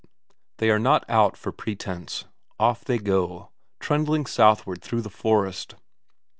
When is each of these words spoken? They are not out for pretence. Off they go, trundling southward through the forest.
They 0.57 0.71
are 0.71 0.79
not 0.79 1.05
out 1.07 1.37
for 1.37 1.51
pretence. 1.51 2.25
Off 2.59 2.83
they 2.83 2.97
go, 2.97 3.51
trundling 3.79 4.25
southward 4.25 4.81
through 4.81 5.01
the 5.01 5.11
forest. 5.11 5.75